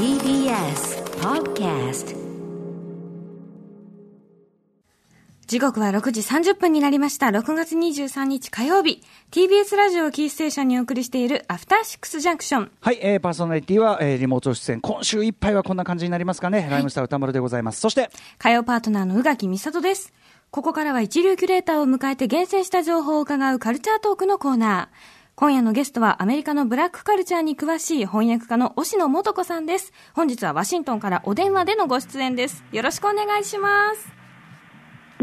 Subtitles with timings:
[0.00, 2.16] TBS Podcast
[5.46, 7.26] 時刻は6時30分になりました。
[7.26, 12.70] 6月23日火曜日、TBS ラジオキーステーションにお送りしているアフターシックスジャンクション。
[12.80, 14.80] はい、えー、パーソナリティは、えー、リモート出演。
[14.80, 16.60] 今週いっぱいはこんな感じになりますかね。
[16.62, 17.80] はい、ライムスター歌丸でございます。
[17.80, 18.08] そして、
[18.38, 20.14] 火曜パートナーの宇垣美里です。
[20.50, 25.19] ここからは一流キュレーターを迎えて厳選した情報を伺うカルチャートークのコーナー。
[25.40, 29.90] 今夜のゲストはアメリカのブラックカルチャーに詳しい翻訳家の押野素子さんです。
[30.12, 32.62] 本日はワシントンからお電話でのご出演です。
[32.72, 34.12] よろしくお願いします。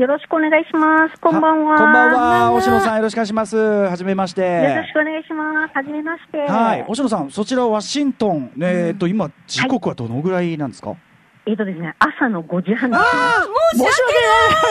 [0.02, 1.22] よろしくお願いします。
[1.22, 1.78] こんばんは。
[1.78, 2.52] こんばんは。
[2.52, 3.58] 押野さん、よろしくお願いします。
[3.58, 4.42] はじめまして。
[4.42, 5.78] よろしくお願いします。
[5.78, 6.38] はじめまして。
[6.52, 6.86] はい。
[6.88, 11.07] 押野さん、そちらワシントン、えっと、今、時刻はどのぐらいなんですか、はい
[11.48, 13.08] えっ、ー、とですね、朝の5時半です、ね。
[13.08, 14.14] ああ、申し訳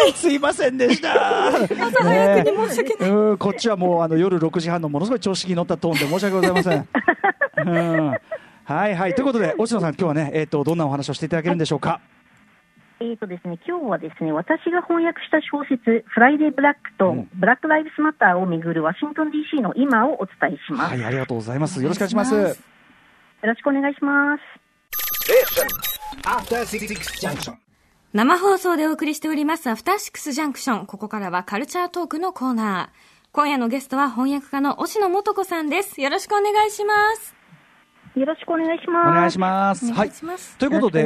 [0.04, 0.12] ない。
[0.12, 1.46] すいませんでした。
[1.48, 3.10] 朝早くに申し訳ない。
[3.10, 6.88] うん、こっちはもうあの夜6時半のものすごい調子に乗ったトーンで申し訳ございません。
[7.56, 8.10] うん、
[8.64, 9.14] はいはい。
[9.14, 11.90] ということで、星野さん、今日はね、えっ、ー、と、どんなお話をしていただけるんでしょうか？
[11.90, 12.00] はい
[12.98, 20.94] えーとですね、今日はですね、私が翻訳した小説、フライデーブラックと、ブラック・ライブスマターをめぐるワシントン DC の今をお伝えします。
[20.94, 21.82] はい、ありがとうございます。
[21.82, 22.34] よろしくお願いします。
[22.34, 22.56] よ
[23.42, 25.95] ろしくお願いします。
[28.12, 30.86] 生放送でお送りしておりますアフターシックスジャンクション。
[30.86, 32.96] ここからはカルチャートークのコーナー。
[33.32, 36.00] 今夜のゲストは翻訳家の押野素子さんです。
[36.00, 37.34] よろしくお願いします。
[38.16, 39.08] よろしくお願いします。
[39.08, 39.92] お願いします。
[39.92, 40.10] はい。
[40.58, 41.04] ということで、え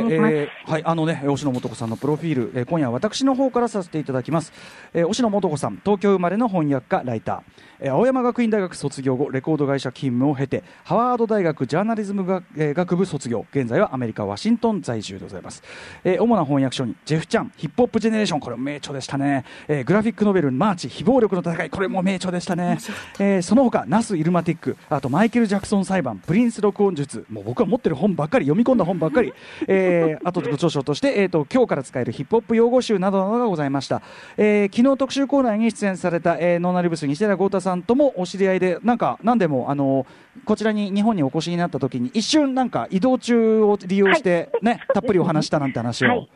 [0.66, 4.52] ー、はい、あのね、押野素子さんのプロフィール、えー、今夜私の方からさせていただきます。
[4.94, 7.40] えー、押野素子さん、東京生まれの翻訳家、ライター。
[7.80, 15.64] えー、青山学院大学卒業後、レコード会社勤務を経て、ハワード大学ジャーナリズム学,、えー、学部卒業、現在はアメリカ・ワシントン在住でございます。
[16.04, 19.44] えー、主な翻訳書に、ジェフ・チャン、ヒップホップ・ジェネレーション、これも名著でしたね。
[19.66, 22.78] えー、グラフィックノベル、マーチ、非暴力の戦い、これも名著でしたね。
[23.18, 29.32] えー、その他、ナス・イルマティック、あとマイケル・ジャクソン裁判、プリンス録音術、もう僕は持ってる本ばっかり、読み込んだ本ばっかり、
[29.66, 34.02] えー、あとご著書として、えーと、今日から使えるヒップホップ用語集などなどがございました。
[34.36, 40.06] えー、昨日特集コーナーに出演された、えー、ノーナリブス西寺豪太さんともお知り合いで、なんか、なんでも、あの、
[40.44, 46.08] こちらに日本にお越しになった時に、一瞬なんか移動中を利用してね、はい、たっぷりお話したなんて話を。
[46.08, 46.28] はい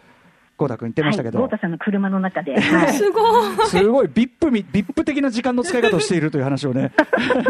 [0.56, 6.92] 豪太君言ってましたけど、豪、太、さんの車の中で、はい、すごい、すごい、ビップビップ的な時間の使い方をしているという話をね、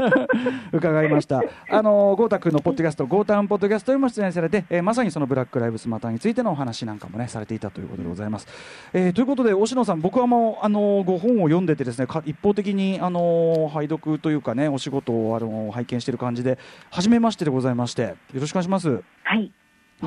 [0.72, 1.42] 伺いました。
[1.70, 8.48] あの豪太君のポッドキャスト、豪太ンポッドキャストにも出演されて、えー、まさにそのブラック・ライブスマターについてのお話なんかもね、されていたということでございます。
[8.92, 16.58] えー、ということで、押野さん、僕はもう、あのご本を読んでてですね、一方的に、あの拝読というかね、お仕事をあの拝見している感じで、
[16.90, 19.02] 初めましてでございまして、よろしくお願いします。
[19.24, 19.52] はい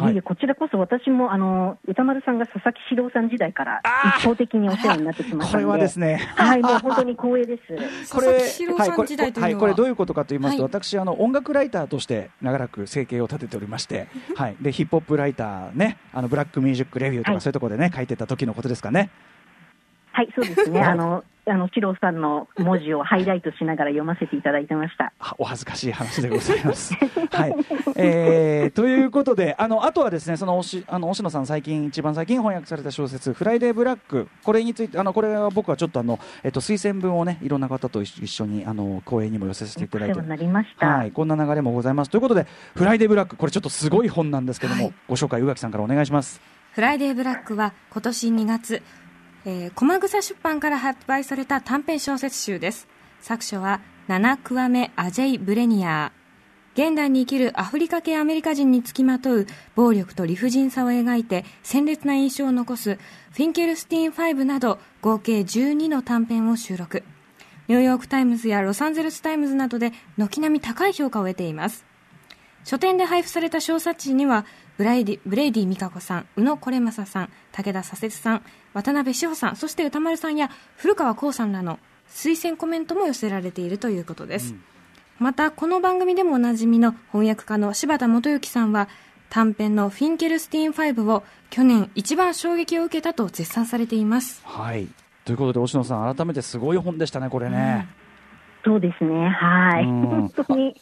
[0.01, 3.81] はい、こちらこそ私もあの歌丸さんが佐々木史郎さん時代から
[4.19, 7.63] 一方的にお世話になってきましたこれはですね、はい、もう本当に光栄です。
[8.13, 8.85] これ、は。
[8.85, 8.91] い、
[9.31, 19.09] これ、はい、これどういうことかと言いますと、はい、私あの音楽ライターとして長らく生計を立てておりまして、はい、でヒップホップライターね、あのブラックミュージックレビューとかそういうところでね、書いてた時のことですかね。
[20.17, 20.81] はい、そうですね。
[20.83, 25.13] あの、あの、四郎さんの文字をハイライトしながら読ませていただいてました。
[25.37, 26.95] お恥ずかしい話でございます。
[27.31, 27.55] はい。
[27.95, 40.19] えー、ということで、あの、あとはですね、その、おし、あの、押野さん最近、一番最近翻訳された小説、フライデーブラック、これについて、あの、これは僕はちょっとあの、えっと、推薦文をね、いろんな方と一緒に、あの、講演にも寄せていただいて。
[40.79, 42.09] はい、こんな流れもございます。
[42.09, 46.41] ということで、フライデーブラック、これちょっとすごい本なんですけども、はい、ご紹介、宇垣さんからお願いします。
[46.77, 48.83] フライデーブラックは今年2月、
[49.49, 52.85] えー、駒草出版から発売された短編小説集です。
[53.21, 56.89] 作者は、ナナ・クワメ・アジェイ・ブレニヤー。
[56.89, 62.99] 現代に生きるアフリカ系アメリカ人につきまとう暴力と理不尽さを描いて鮮烈な印象を残す
[63.31, 67.03] フィンケルスティーン5など合計12の短編を収録。
[67.69, 71.85] ニューヨークタイムズやロサンゼルスタイムズなどで軒並み高い評価を得ています。
[72.67, 74.45] 書店で配布された小冊子には
[74.77, 78.41] ブライディブレイディみかこさん、宇野これまささん、武田砂鉄さん、
[78.73, 81.79] 渡辺志保さん、そして宇多丸さんや古川耕さんらの
[82.09, 84.51] 推薦コメントも寄せられているということです。
[84.51, 84.61] うん、
[85.17, 88.89] また、この番組でもおなじみの翻訳家の柴田元幸さんは、
[89.29, 94.41] 短編のフィンケルスティーン5を去年一番衝撃を受けたと絶賛されています。
[94.43, 94.89] はい。
[95.23, 97.87] ということで、押野さん、改めてすごい本でしたね、これね。
[98.65, 99.85] うん、そうですね、はい。
[99.87, 100.75] 本当に。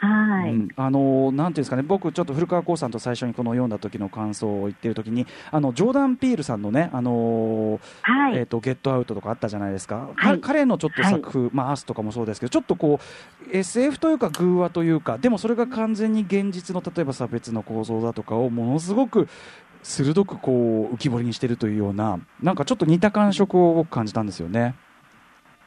[0.00, 10.08] はい、うん、あのなんていうんですかね、僕、ちょっと古川光さんと最初にこの読んだ時の感想を言ってる時に、あのジョーダン・ピールさんのね、あのはい、えっ、ー、とゲットアウトとかあったじゃないですか。
[10.14, 13.00] はい、彼のちょっと作風、はい、まあアースとかもそうですけど、ちょっとこ
[13.52, 19.28] う SF というか偶話というか、でもそれが完全に現実の例えば差別の構造だとかをものすごく
[19.82, 24.74] 鋭くこう浮き彫りにしているというような、なんかちょっと似た感触を感じたんですよね。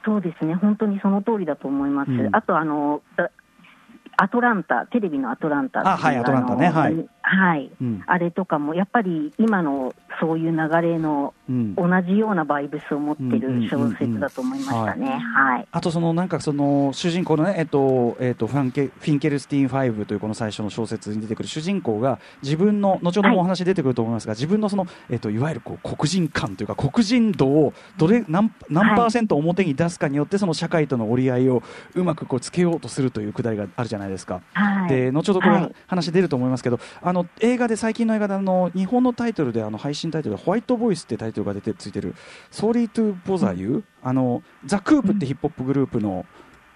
[0.04, 2.12] そうですね、本当にその通りだと思います。
[2.12, 3.02] うん、あとあの
[4.22, 7.08] アトランタ、テレビのアトランタあ、はい、アトランタね、はい。
[7.24, 15.20] はい、うん、あれとかもやっぱり今のそういう流れの同じようなバイブスを持ってる小説だと思いましたね。
[15.20, 15.68] はい。
[15.72, 31.64] あとそのなんかその主人公のねえっとえっとファンケフィンケルスティーン5というこの最初の小説に出てくる主人公が自分の後ほどもお話出てくると思いますが、はい、自分のそのえっといわゆるこう黒人感というか黒人度をどれ何何パーセント表に出すかによってその社会との折り合いを
[31.96, 34.42] うまくこうつけようとするというくだりがあるじゃないですか。
[34.54, 36.80] はい、で後ほどこれ話出ると思いますけど、
[37.12, 42.16] あの映画で最近の映画であの日本のタイトルであの配信タイトルでホワイトボイスってタイトルが出てついてる
[42.50, 46.26] 「Sorry to Bother You」あのザ・クープってヒップホップグループの、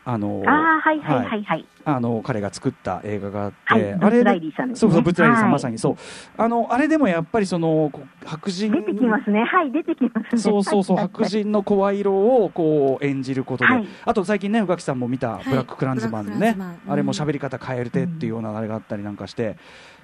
[0.04, 0.52] あのあ
[0.82, 4.42] はいはいはいはい、あの彼が作った映画があって、はい、あれね、
[4.74, 5.96] そうそうブッツライリーさん、まさにそう。
[6.36, 7.92] あのあれでもやっぱりその
[8.26, 9.44] 白人出てきますね。
[9.44, 12.12] はい出てきます、ね、そうそうそう白人の声色
[12.44, 19.58] をこう演じることで、はい、あと最近ね宇垣さんも見たブラッククランズマンね、あれも喋り方変えるてっていうようなあれがあったりなんかして。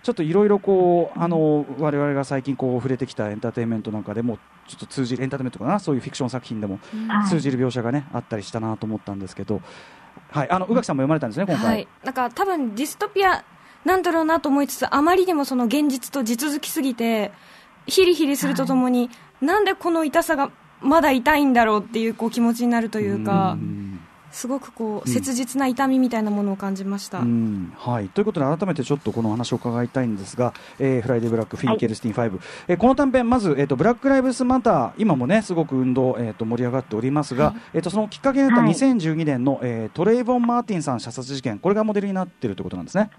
[0.03, 6.79] ちょっといろいろこうあの我々が最近こう触れてきたエンターテインメントなんかでもちょっと通じるエンターテインメントかなそういうフィクション作品でも
[7.29, 9.61] 通じる描写がねあったりしたなと思ったんですけど、
[10.31, 11.67] はい、あの宇垣さんも読まれたんですね今回。
[11.67, 13.43] はい、なんか多分ディストピア
[13.83, 17.31] なんだろうなと思いつつあまりにもその現実と地続きすぎて
[17.87, 23.57] ヒリヒリするとともに、はい、なんでこの痛さがまだ痛いんだろうっていうこう気持ちになるというか。
[23.59, 23.90] う
[24.31, 32.31] すごくこう切実な痛みみたいなものを感じました、うん、はい、ということで改めてちょっとこの話を伺いたいんですが、えー、フライデーブラックフィンケルスティン5、はい、
[32.67, 43.09] えー、この短編まず、えーと、ブラック・ライブスマター今もねすごく運動、えーと、盛り上がっておりますが、はい、えーと、そのきっかけになった2012年の、はい、えー、トレイボン・マーティンさん射殺事件これがモデルになっているということなんですね。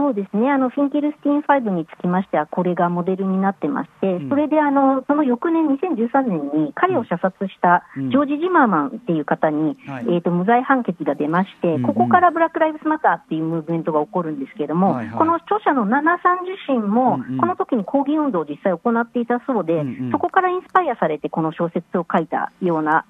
[0.00, 23.04] そうですね、あのフィンケルスティン5につきましては、これがモデルになってまして、うん、それであのその翌年、2013年に彼を射殺したジョージ・ジマーマンっていう方に、うんえーと、無罪判決が出まして、ここからブラック・ライブスマターっていうムーブメントが起こるんですけれども、はいはい、この著者のナナさん自身も、この時に抗議運動を実際行っていたそうで、うんうん、そこからインスパイアされて、この小説を書いたような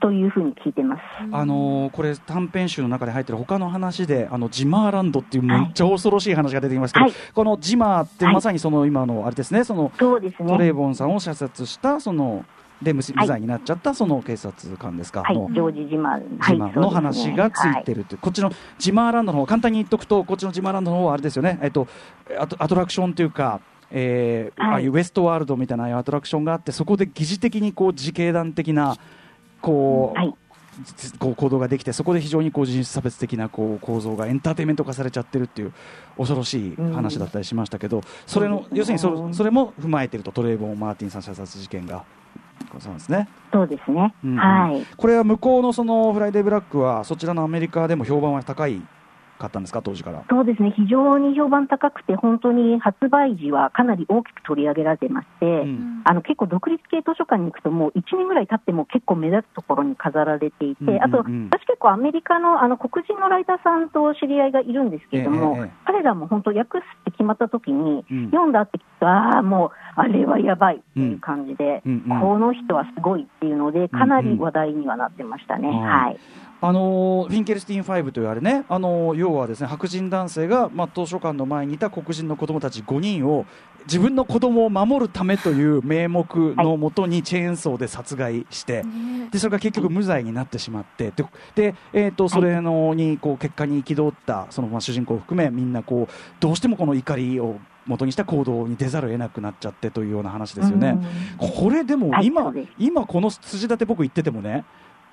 [0.00, 1.00] というふうに聞いてます。
[1.32, 10.48] あのー、これ、短編集の中で入ってる他の話で、あのジマーランドっていうめっちゃ恐ろしい話が出てきますけど、はい、このジマーってまさにその今のあれですね、そのそうですね。
[10.48, 12.44] トレーボンさんを射殺したその
[12.82, 21.88] で無罪になっちゃったその警察官ですか、はい、ジョージ・ジマージマーの話がついてるって、こっちのジマーランドの方簡単に言っとくと、こっちのジマーランドの方はあれですよね、えっと、
[22.38, 23.60] アトアトラクションというか、
[23.90, 28.96] えー、はい、ああいうウエストワールドみたいなアトラクションがあって、そこで疑似的にこう自警団的な、
[29.60, 30.34] こう、はい
[31.18, 35.72] こう行動ができてそこで非常にこう人種差別的なこう構造がエンターテインメント化されちゃってるっていう
[36.18, 42.04] 恐ろしい話だったりしましたけど、それの要するにそそれも踏まえているとトレイボン・マーティンさん射殺事件が。
[42.78, 43.28] そうですね。
[43.52, 44.14] そうですね。
[44.24, 44.86] うん、はい。
[44.96, 48.82] これは向こうのそのフライデーブラックはそちらのアメリカでも評判は高い
[49.38, 50.24] かったんですか、当時から。
[50.28, 72.02] そうですね、非常に評判高くて、本当に発売時はかなり大きく取り上げられてまして、うん、あの結構、独立系図書館に行くと、もう1年ぐらい経っても結構目立つところに飾られていて、うんうんうん、あと、私、結構アメリカのあの黒人のライターさんと知り合いがいるんですけれども、ええ、彼らも本当、訳すって決まった時に、うん、読んだって聞くと、ああ、もう、あれはやばいっていう感じで、うん。
[72.06, 75.68] うんうん、この人はすごいっていうので、かなり話題にはなってましたね。
[75.68, 76.18] はい
[76.60, 83.44] あのフィンケルスティン5というあれね、あの要はですね白人男性が、まあ、図書館の前にいた黒人の子供たち5人を
[83.86, 88.80] 自分の子供を守るためという名目のもとにチェーンソーで殺害して、は
[89.28, 100.98] い、でそれが結局無罪になってしまってでで、えーと、それのにこう結果に憤ったその、まあ、主人公を含めみんなこうどうしてもこの怒りを元にした行動に出ざるを得なくなっちゃってというような話ですよね。
[101.38, 104.64] これでも今、はい、今この筋立て僕言っててもね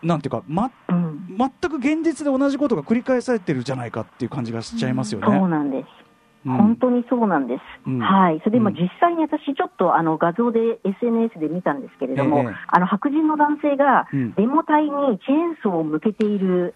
[0.04, 5.28] なんていうか、ま、うん、全く現実で同じことが繰り返されてるじゃないかっていう感じがしちゃいますよね。
[5.28, 6.04] そうなんです。
[6.46, 16.76] うん、本当にそうなんです、うん、はい、それでも実際に私、ちょっとあの画像で SNS で見たんですけれども、えー、あの白人の男性がデモ隊にチェーンソーを向けている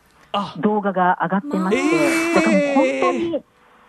[0.59, 3.43] 動画が上がってまして、えー、だから本当に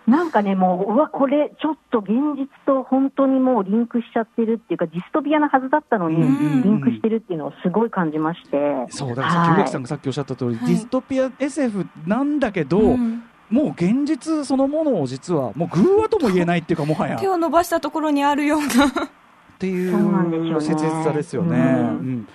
[0.09, 8.87] なんかね、もう、うわ、これ、ちょっと現実と本当にもうリンクしちゃってるっていうか、ディストピアなはずだったのに、リンクしてるっていうのをすごい感じまして。
[8.89, 17.17] そう、だからさっき、植木さんがさっきおっしゃった通り、はい、ディストピア SF なんだけど、うんもう現実そのものを実はもう偶話とも言えないっていうかもはや。
[17.17, 18.67] 手を伸ばしたところにあるような。
[18.67, 18.69] っ
[19.59, 21.57] ていう切実さですよね。
[21.57, 21.63] う
[21.95, 22.29] ん、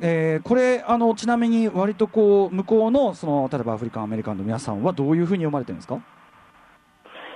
[0.00, 5.98] えー、これあのちなみに割とこう向こうのその例えばアフリカンアメリカンの皆さんはどういうふうに読まれてるんですか？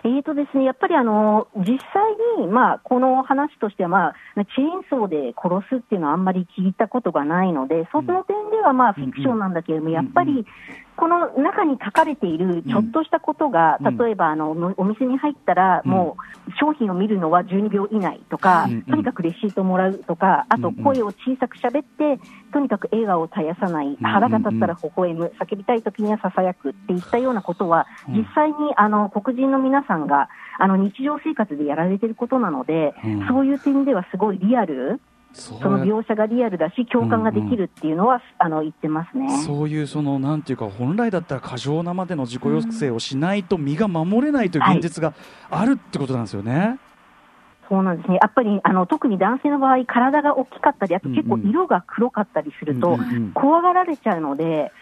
[0.05, 4.15] えーとですね、やっぱりあの実際に、まあ、この話としては、まあ、
[4.45, 10.47] チェーンソーで殺すっていうのはあんまり聞いたことがないので、その点ではまあフィクションなんだけれども、やっぱり
[10.99, 16.17] この中に書かれているちょっとしたことが、例えばあのお店に入ったら、も
[16.49, 22.21] う商品を見るのは12秒以内とか、とにかくレシートもらうとか、あと声を小さく喋って、
[22.53, 30.29] とにかく笑顔を絶やさない、腹が立ったら微笑む、叫びたい時にはささやくっていったようなことは、実際にあの黒人の皆さんが
[30.59, 32.93] あの日常生活でやられていることなので、
[33.29, 35.01] そういう点ではすごいリアル。
[35.33, 38.21] その描写がリアルだし、共感ができるっていうのは、うん。
[38.21, 39.43] うん、あの言ってますね。
[39.45, 45.15] そういうそのなんていうか、本来だったら過剰なまでの自己抑制をしないと身が守れないという現実が
[45.51, 46.59] あるってことなんですよね。
[46.59, 46.79] はい
[47.69, 48.19] そうなんですね。
[48.21, 52.99] やっぱり、あの、特に男性の場合、体が大きかったり、あと結構色が黒かったりすると、
[53.35, 54.73] 怖がられちゃうので、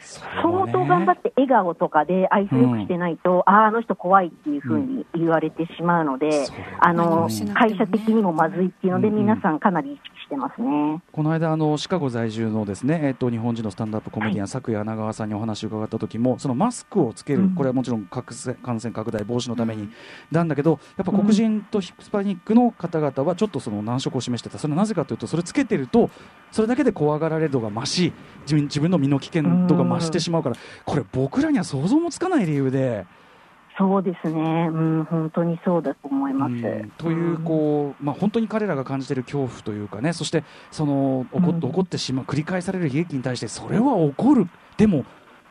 [0.42, 6.46] 相当頑張って笑顔とかで愛想よくしてないと、うん、ああ、あの人怖いっていうふうに言われてしまうので、
[6.78, 11.02] あの、会社的にもまずいっていうので、皆さんかなり意識してますね。
[11.10, 19.88] この間、あの、シカゴ在住のですね、えっ、と、日本人のスタンダップコメディアン、はい、作谷柳川さんにお話を伺った時も、そのマスクをつける、これはもちろん感染拡大防止のために、
[20.30, 24.58] なんだけど、やっぱ黒人とヒスパニックの方々はちょっととその難色を示してた。
[24.58, 26.10] それはなぜかというとそれつけてると
[26.52, 33.06] それだけで怖がられ度が増し自分自分の身の危険度が増してしまうからこれ僕らには想像もつかない理由で。
[33.78, 36.54] そうですね、うん、本当にそうだと思います。
[36.96, 45.04] というこう、まあ、本当に彼らが感じている恐怖というかね、そしてその起こ,、起こってしまう、繰り返される悲劇に対して、それは起こる、でも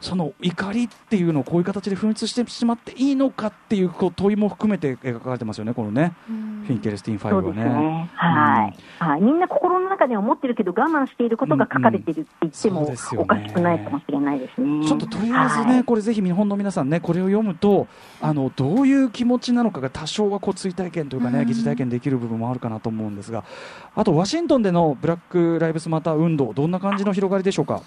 [0.05, 7.63] その怒りっていうのをこういう形で噴出してしまっていいのかっていうこう問いも含めて描かれてますよね、このね、フィンケルスティン5はね。
[7.63, 8.09] ね。
[8.13, 12.83] はい、うん、はい、みんな心の中で思ってるけど、我慢していることが書かれてるって言っても、
[13.17, 14.88] おかしくないかもしれないですね。
[14.88, 17.88] ちょっととりあえずね、はい、これぜひ日本の皆さんね、これを読むと、
[18.21, 23.43] あのどういう気持ちなのかが多少はこう追体験というかね、疑似体験できる部分もあるかなと思うんですが、
[23.95, 27.81] あとワシントンでのブラック・ライブスマター運動、どんな感じの広がりでしょうか？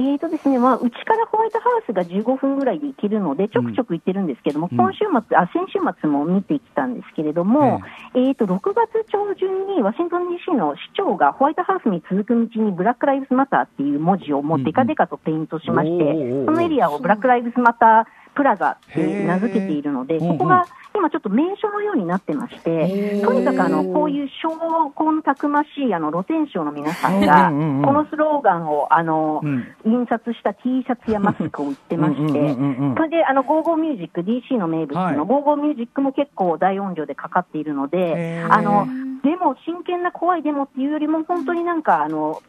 [0.00, 7.82] えーとですねまあ、うちからホワイトハウスが15分ぐらいで行けるので、ちょくちょく行ってるんですけども、うん、今週末あ、先週末も見てきたんですけれども、
[8.14, 29.42] えー、えーと6月上旬にワシントン DC の市長がホワイトハウスに続く道にブラック・ライブズ・マターっていう文字をもうデカデカとペイントしまして、うん、そのエリアをブラック・ライブズ・マタープラザって名付けているので、ここが今ちょっと名所のようになってまして、とにかくあの、こういう証拠たくましいあの露天商の皆さんが、このスローガンをあの、
[29.84, 32.54] 印刷した T シャツやマスクを売ってまして、
[32.96, 38.86] それであの、ゴーゴーミュージック、DC の名物のゴーゴーミュージックも結構大音量でかかっているので、あの、
[39.22, 42.42] でも真剣な怖いデモっていうよりも、本当になんかあの、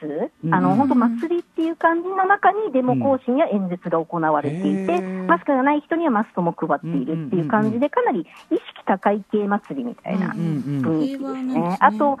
[0.00, 11.76] フェス、あの、本当祭りっていう感じの中にデモ行進や演説が行われていて、マスクがない人にはマスクも配っているっていう感じで、かなり意識高い系祭りみたいな雰囲気ですね。
[11.80, 12.18] あと、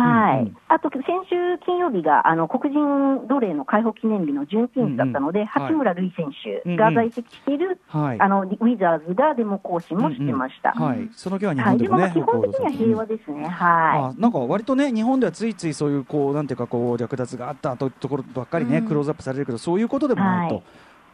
[0.00, 6.26] はい、うんうん、あと先週金曜日があの黒人奴隷の解放記念日の準金日だったので、うんうん、八村塁選
[6.64, 10.74] 手が在籍している、うんうん、あのウィザーズがデモ行進もしてました。
[10.76, 13.36] うんうん、はい、その日は日本でもね、はい、基本的には平和ですね。
[13.38, 14.20] うん、はい。
[14.20, 20.56] なんか割とね日本ではついついそういうこうなんていうかこう略奪があったとところばっかりね、クローズアップされるけどそういうことでもないと。
[20.56, 20.64] はい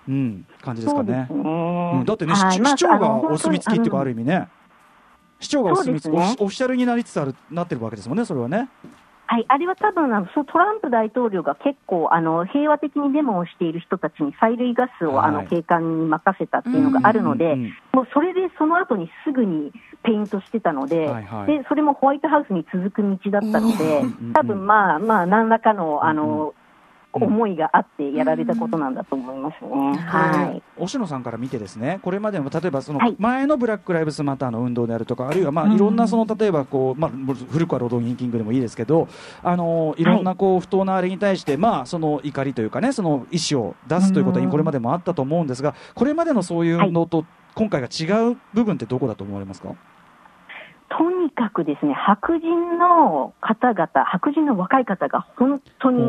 [0.09, 1.13] うん、感じですかね。
[1.13, 1.29] ね。
[1.31, 1.35] う
[1.99, 4.49] ん、だってね、はい、市長がお墨付きっていうか、ある意味ね、
[5.43, 8.69] 市長がお墨付き、ね、オフィシャルになりつつあるなってるわけですもんね、それはね。
[9.27, 17.57] はい、あれは多分あのトランプ大統領が結構あの平和的にデモをしている人たちに催涙ガスを、はい、あの警官に任せたっていうのがあるので、
[17.93, 19.73] もうそれでその後にすぐに
[20.05, 24.03] ペイントしてたのではいはい、でそれもホワイトハウスに続く道だったので、
[24.35, 26.55] 多分まあまあ何らかのあの、
[27.13, 29.71] 思いがあってやられたことなんだと思いますね。
[29.99, 30.63] はい。
[30.79, 37.11] 押野さんから見てですね、これまでも例えばその前のブラックライブスマターの運動であるとか、あるいはまあいろんなその例えばこうまあ
[37.51, 39.09] 古くは労働人キングでもいいですけど、
[39.43, 49.75] あのいろんなこう不当なあれに対してまあその怒りというかね、その意思を出すということはこれまでもあったと思うんですが、これまでのそういう運動と今回が違う部分ってどこだと思われますか？
[50.99, 56.03] とにかくですね、白人の方々、白人の若い方が本当に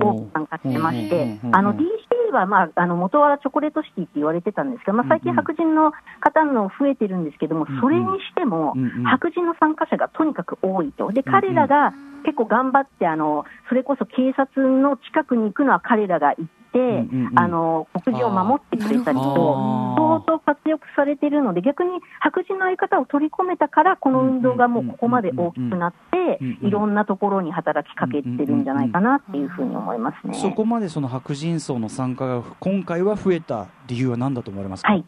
[0.00, 11.12] 多く参加してまして、あの DC は、まあ、あの元はチョコレートシティって言われてたんですが、まあ、最近、白人の方の増えてるんですけども、それにしても、白人の参加者がとにかく多いと。
[11.12, 11.92] で彼らが
[12.30, 30.34] 結構頑張ってあの、それこそ警察の近くに行くのは彼らが行って、うんうん、あの黒人を守ってくれたりと、相当活躍されているので、逆に白人の相方を取り込めたから、この運動がもうここまで大きくなって、いろんなところに働きかけてるんじゃないかなっていうふうに思いますね。
[30.34, 34.92] そこまでその白人層の参加が今回は増えた理由は何だと思われますか？
[34.92, 35.04] はい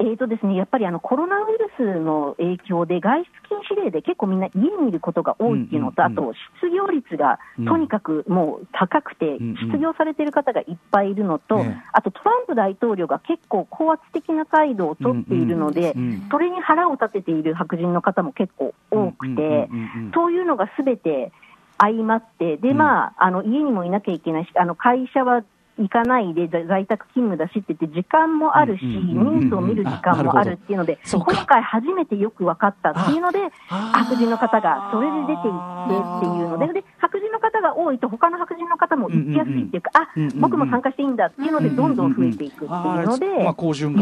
[0.00, 9.36] えーとですね、やっぱりあのコロナウイルスの影響で、外出禁止令で結構みんな家にいることが多いっていうのと、あと失業率がとにかくもう高くて、
[9.70, 15.94] 失業されている方がいっぱいいるのと、あとトランプ大統領が結構高圧的な態度を取っているので、
[16.30, 19.68] それに腹を立てている白人の方も結構多くて、
[20.14, 21.30] そういうのがすべて
[21.78, 25.44] 相まって、で、まあ、あの家にもいなきゃいけないし、あの会社は
[25.80, 42.70] 行かないで在宅勤務だしって言って、時間もあるし、ニュースを見る時間もあるっていうので、今回初めてよく分かったっていうので、白人の方がそれで出ていってっていうので、で白人の方が多いと、他の白人の方も行きやすいっていうか、あ僕も参加していいんだっていうので、どんどん増えていくっていう
[43.06, 43.26] ので、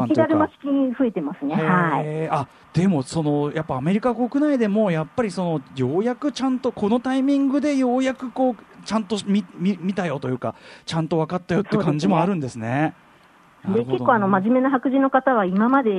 [0.09, 1.55] 雪だるま式に増えてますね。
[1.55, 8.57] はい、あでもそのやっぱアメリカ国内でもやっぱりそのようやくちゃんとこのタイミングでようやくこう
[8.89, 10.55] ちゃんと見見見たよというか
[10.87, 12.95] ちゃんと分かったよって感じもあるんですね。
[13.67, 15.91] で、結構あの真面目な白人の方は今まで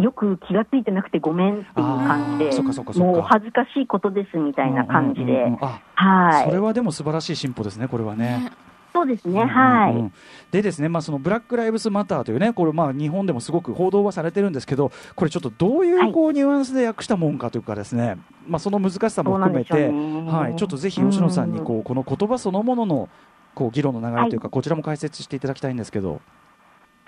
[0.00, 5.46] よく気が付いてなくてごめんっていう感じで、うん、もう恥ずかしいことですみたいな感じで、
[5.94, 6.44] はい。
[6.44, 8.52] それはでも素晴らしい進歩ですね、これはね。
[8.92, 10.12] そうですね、はい。
[10.50, 23.08] でですね、まあ、そのブラック・ライブズ・マターというね、これ、まあ、日本でもすごく報道はされてるんですけど、これちょっとどういうこうニュアンスで訳したもんかというかですね、まあ、その難しさも含めて、はい、ちょっとぜひ吉野さんにこう、この言葉そのものの
[23.54, 26.20] こう議論の流れというか、こちらも解説していただきたいんですけど。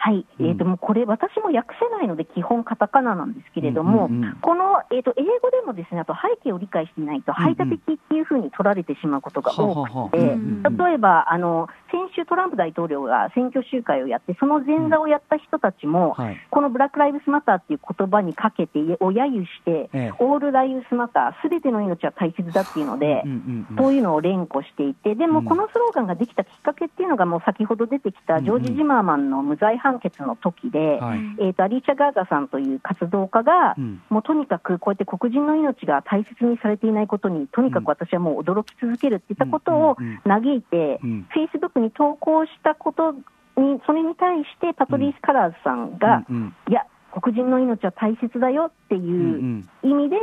[0.04, 16.24] はい、えーと、もうこれ、私も訳せないので、基本カタカナなんですけれども、うんうんうん、この、えーと、英語でもですねあと背景を理解していないと、排他的っていうふうに取られてしまうことが多くて、例えばあの、先週、トランプ大統領が選挙集会をやって、その前座をやった人たちも、うん。
[16.24, 46.24] はい、このブラック・ライブスマターっていう言葉にかけて、を揶揄して、ええ、オール・ライブスマター、すべての命は大切だっていうので、うんうんうん、そういうのを連呼していて、でもこのスローガンができたきっかけっていうのが、もう先ほど出てきたジョージ・ジマーマンの無罪判決の時で、はい、えーと、アリーチャ・ガーザさんという活動家が、うん、もうとにかくこうやって黒人の命が大切にされていないことに、とにかく私はもう驚き続けるっていったことを嘆いて、フェイスブックに投稿したことに、それに対してパトリース・カラーズさんが、
[46.68, 46.86] いや、
[47.20, 50.16] 黒人の命は大切だよっていう意味で、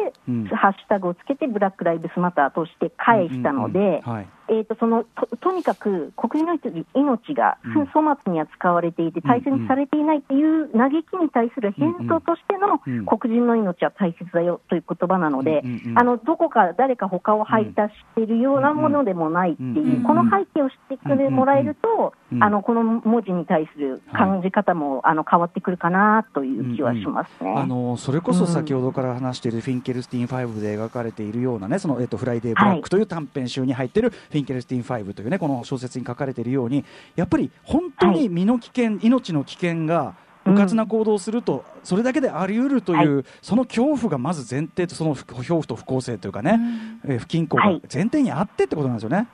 [0.56, 4.02] ハッシュタグをつけて、ブラック・ライブスマターとして返したので、
[4.50, 6.60] えーと、そのととにかく国民の
[6.96, 7.86] 命が粗
[8.24, 15.64] 末に扱われていて、大切にされていないという嘆きに対する返答としての、黒人の命は大切だよという言葉なので、
[15.96, 46.60] あのどこか誰か他を配達しているようなものでもないっていう、この背景を知ってもらえると、あのこの文字に対する感じ方も、あの変わってくるかなという気はしますね、あのそれこそ先ほどから話しているフィンケルスティン5で描かれているようなね、そのえっとフライデーブラックという短編集に入っているフィンケルスティン5というねこの小説に書かれているようにやっぱり本当に身の危険、はい、命の危険がうかつな行動をすると、それだけであり得るという、はい、その恐怖がまず前提とその恐怖と不公正というかね、
[47.06, 49.28] うん、えー、不均衡が前提にあってってことなんですよね。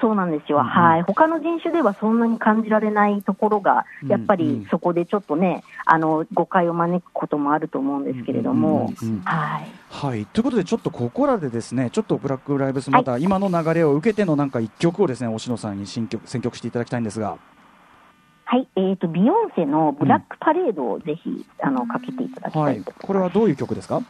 [0.00, 8.92] そうなんですよ、うん、はい、他の人種ではそんなに感じられないところが、やっぱりそこでちょっとね、あの誤解を招くこともあると思うんですけれども。
[9.24, 17.36] はい、はい、ということで、ちょっとここらでですね、ちょっとブラック・ライブスマター、はい、今の流れを受けてのなんか一曲をですね、押野さんに新曲選曲していただきたいんですが。
[18.46, 24.02] はい、えーと、ビヨンセのブラックパレードをぜひ、うん、あのかけていただきたいと、はい、これはどういう曲ですか？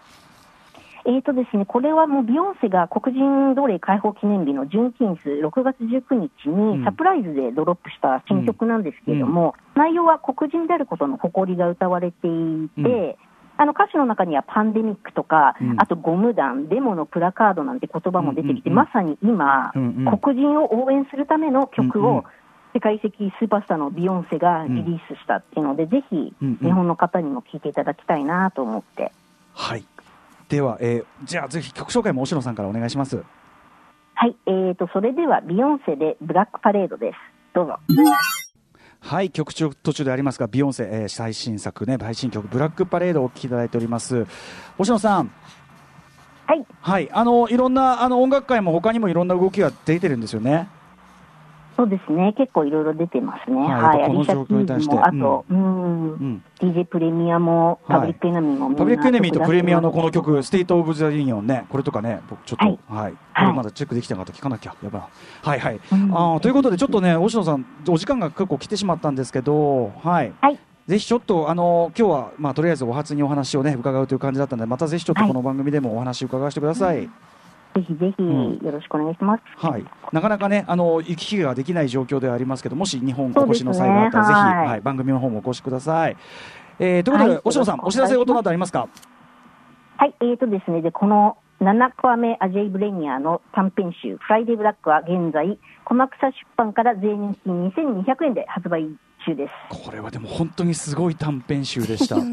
[1.07, 9.83] えーとですね、これはもうビヨンセが黒人奴隷解放記念日の純金数6月19日にサプライズでドロップした新曲なんですけれども、うん。
[9.83, 13.19] うん、内容は黒人であることの誇りが歌われていて、
[13.57, 22.25] あの歌詞の中にはパンデミックとか、うん、あとゴム弾、デモのプラカードなんて言葉も出てきて、うんうんうん、まさに今、うんうん、黒人を応援するための曲を、
[22.73, 29.13] 世界的スーパースターのビヨンセがリリースしたっていうので、うん、ぜひ日本の方にも聴いていただきたいなと思って。
[29.53, 29.85] はい
[30.49, 33.23] では、えー、じゃあぜひ曲紹介も押野さんからお願いします。
[34.15, 37.17] はい、えーと、それではビヨンセでブラックパレードです。
[37.55, 37.79] どうぞ。
[39.01, 44.27] はい曲中途中でありますがビヨンセ、えー、最新作ね最新曲ブラックパレードをお聴きいただいております。
[44.79, 45.31] 星野さん。
[46.47, 50.69] はい、はい、あのいろんなあの音楽界も他にもいろんな動きが出てるんですよね。
[51.77, 53.57] そうですね、結構いろいろ出てますね。
[53.57, 54.97] はい、はい、この状況に対して。
[54.97, 64.33] あと、うん、うん、DJ プレミアも、パブリックエネミーも、パブリックエネミーとプレミアのこの曲、 State of the Union ね、これとかね、僕ちょっと、はい、はい、これまだチェックできてなかった。
[64.33, 65.03] 聞かなきゃ、やばい。
[65.43, 65.81] はいはい。
[66.13, 70.33] あということで、ちょっとね、星野さん、お時間が結構来てしまったんですけど、はい。
[70.41, 70.59] はい。
[70.87, 76.97] ぜひちょっと、あの今日は、まあ、とりあえずお初にお話をね、伺うという感じだったので、またぜひちょっとこの番組でもお話を伺わせてください。
[76.97, 77.11] はい
[77.75, 86.17] ぜひぜひよろしくお願いします、うん、はい、なかなかねあの行き来ができない状況ではありますけどもし日本お越しの際があったら、ね、ぜひ、はい、はい、番組の方もお越しください。
[86.79, 88.73] えー、ということで、おしろさん、お知らせ事などあります。
[88.73, 88.89] か
[89.97, 98.89] はい、えーとですね、で、この7個目アジェイ・ブレニアの短編集、フライデーブラックは現在、駒草出版から税金2200円で発売
[99.25, 99.53] 中です。
[99.85, 102.17] これはでも本当にすごい短編集でした。
[102.17, 102.33] 本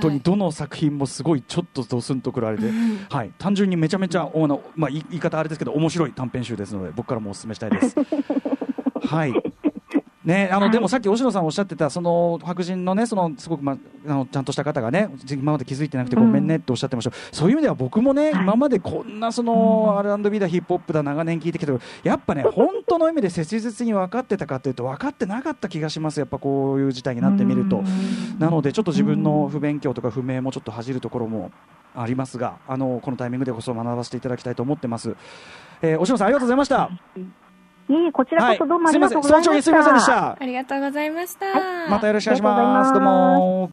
[0.00, 7.96] 当にどの作品もすごいちょっとドスンとくられて、うん、はい、単純にめちゃめちゃ、おのまあ、言い方あれですけど、面白い短編集ですので、僕からもお勧めしたいです。
[9.06, 9.34] はい。
[10.24, 26.20] ね、あの、はい、でもさっき押野さんおっしゃってたその白人のねそのすごく、まあのちゃんとした方がね今まで気づいてなくてごめんねっておっしゃってました、うん、そういう意味では僕もね、はい、今までこんなその R&B だヒップホップだ長年聞いてきたけどやっぱね本当の意味で切実に分かってたかというと分かってなかった気がします。
[26.20, 27.82] やっぱこういう事態になってみると、
[28.38, 31.50] なのでちょっと自分の不勉強とか不明もちょっと恥じるところも
[31.94, 35.14] ありますがあのこのタイミングでこそ学ばせていただきたいと思ってます。
[35.82, 37.43] えー、おしのさんありがとうございました。
[37.88, 39.50] いえ、こちらこそどうもありがとうございました。
[39.52, 40.32] はい、すみませんでした。
[40.32, 41.46] ありがとうございました。
[41.46, 42.92] はい、またよろしくお願いします。
[42.92, 43.70] どうも。